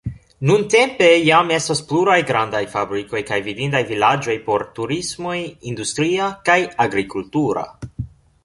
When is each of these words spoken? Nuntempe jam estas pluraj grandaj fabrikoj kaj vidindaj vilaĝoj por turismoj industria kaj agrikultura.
Nuntempe 0.51 1.09
jam 1.25 1.51
estas 1.57 1.81
pluraj 1.91 2.15
grandaj 2.31 2.61
fabrikoj 2.71 3.21
kaj 3.29 3.39
vidindaj 3.49 3.83
vilaĝoj 3.91 4.39
por 4.49 4.67
turismoj 4.81 5.37
industria 5.75 6.33
kaj 6.51 6.61
agrikultura. 6.89 7.69